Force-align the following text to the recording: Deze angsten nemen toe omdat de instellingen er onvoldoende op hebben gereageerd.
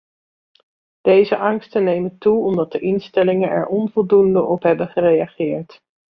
Deze 1.01 1.37
angsten 1.37 1.83
nemen 1.83 2.17
toe 2.17 2.45
omdat 2.45 2.71
de 2.71 2.79
instellingen 2.79 3.49
er 3.49 3.67
onvoldoende 3.67 4.41
op 4.43 4.63
hebben 4.63 4.87
gereageerd. 4.87 5.81